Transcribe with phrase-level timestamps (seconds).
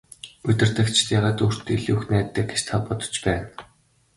[0.47, 3.47] Удирдагчид яагаад өөртөө илүү их найддаг гэж та бодож байна?